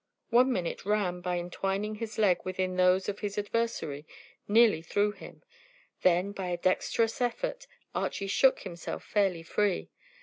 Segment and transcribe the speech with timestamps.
[0.31, 4.07] One minute Ram, by entwining his leg within those of his adversary,
[4.47, 5.43] nearly threw him;
[6.01, 9.91] then, by a dexterous effort, Archy shook himself fairly free.